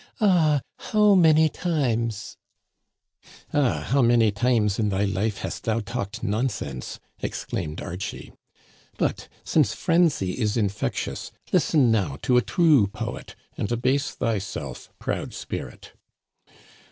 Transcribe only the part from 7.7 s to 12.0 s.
Archie." But, since frenzy is in fectious, listen